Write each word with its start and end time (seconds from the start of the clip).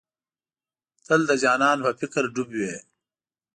تل 1.05 1.21
د 1.29 1.31
جانان 1.43 1.77
په 1.85 1.91
فکر 1.99 2.23
ډوب 2.33 2.49
وې. 2.57 2.73